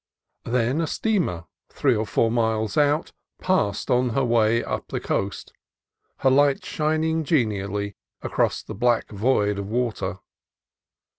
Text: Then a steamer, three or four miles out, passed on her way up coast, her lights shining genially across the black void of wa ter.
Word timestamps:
Then 0.45 0.81
a 0.81 0.87
steamer, 0.87 1.45
three 1.69 1.95
or 1.95 2.07
four 2.07 2.31
miles 2.31 2.75
out, 2.75 3.11
passed 3.39 3.91
on 3.91 4.09
her 4.17 4.25
way 4.25 4.63
up 4.63 4.91
coast, 5.03 5.53
her 6.21 6.29
lights 6.31 6.67
shining 6.67 7.23
genially 7.23 7.95
across 8.23 8.63
the 8.63 8.73
black 8.73 9.11
void 9.11 9.59
of 9.59 9.67
wa 9.69 9.91
ter. 9.91 10.19